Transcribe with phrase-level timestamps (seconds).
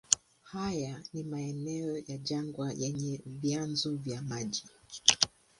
[0.43, 4.63] Haya ni maeneo ya jangwa yenye vyanzo vya maji.